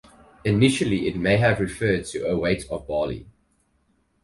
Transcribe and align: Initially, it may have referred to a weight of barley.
Initially, 0.43 1.07
it 1.07 1.15
may 1.15 1.37
have 1.37 1.59
referred 1.59 2.05
to 2.05 2.25
a 2.25 2.35
weight 2.35 2.65
of 2.71 2.87
barley. 2.87 3.27